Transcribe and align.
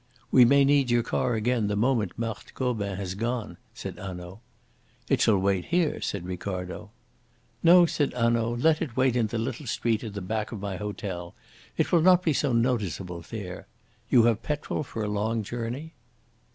"We 0.31 0.45
may 0.45 0.65
need 0.65 0.89
your 0.89 1.03
car 1.03 1.35
again 1.35 1.67
the 1.67 1.75
moment 1.75 2.17
Marthe 2.17 2.55
Gobin 2.55 2.97
has 2.97 3.13
gone," 3.13 3.57
said 3.75 3.99
Hanaud. 3.99 4.39
"It 5.07 5.21
shall 5.21 5.37
wait 5.37 5.65
here," 5.65 6.01
said 6.01 6.25
Ricardo. 6.25 6.89
"No," 7.61 7.85
said 7.85 8.11
Hanaud; 8.15 8.55
"let 8.61 8.81
it 8.81 8.97
wait 8.97 9.15
in 9.15 9.27
the 9.27 9.37
little 9.37 9.67
street 9.67 10.03
at 10.03 10.15
the 10.15 10.19
back 10.21 10.51
of 10.51 10.59
my 10.59 10.77
hotel. 10.77 11.35
It 11.77 11.91
will 11.91 12.01
not 12.01 12.23
be 12.23 12.33
so 12.33 12.51
noticeable 12.51 13.21
there. 13.29 13.67
You 14.09 14.23
have 14.23 14.41
petrol 14.41 14.81
for 14.81 15.03
a 15.03 15.07
long 15.07 15.43
journey?" 15.43 15.93